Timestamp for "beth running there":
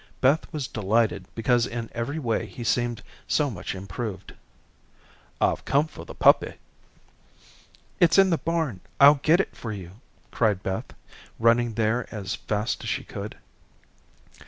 10.63-12.07